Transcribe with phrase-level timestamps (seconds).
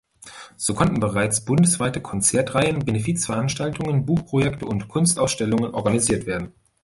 [0.57, 6.53] So konnten bereits bundesweite Konzertreihen, Benefizveranstaltungen, Buchprojekte und Kunstausstellungen organisiert werden.